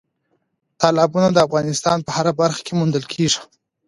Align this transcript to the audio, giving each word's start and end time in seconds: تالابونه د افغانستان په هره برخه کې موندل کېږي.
تالابونه 0.81 1.27
د 1.31 1.37
افغانستان 1.47 1.97
په 2.03 2.11
هره 2.17 2.31
برخه 2.41 2.61
کې 2.65 2.73
موندل 2.79 3.03
کېږي. 3.13 3.39